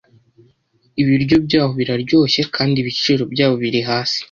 [1.01, 4.17] Ibiryo byaho biraryoshye kandi ibiciro byabo biri hasi.